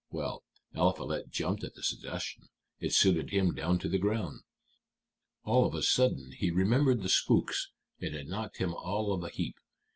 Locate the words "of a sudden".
5.67-6.31